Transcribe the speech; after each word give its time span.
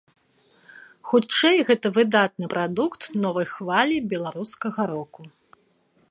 Хутчэй 1.09 1.57
гэта 1.67 1.91
выдатны 1.97 2.45
прадукт 2.53 3.01
новай 3.25 3.47
хвалі 3.55 3.97
беларускага 4.15 4.81
року. 4.93 5.21